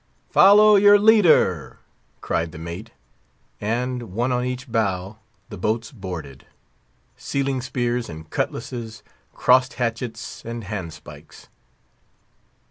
[0.31, 1.77] "Follow your leader!"
[2.21, 2.89] cried the mate;
[3.59, 6.47] and, one on each bow, the boats boarded.
[7.15, 9.03] Sealing spears and cutlasses
[9.35, 11.49] crossed hatchets and hand spikes.